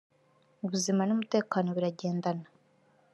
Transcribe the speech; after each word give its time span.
ubuzima 0.65 1.01
n 1.05 1.09
‘umutekano 1.15 1.69
biragendana. 1.77 2.45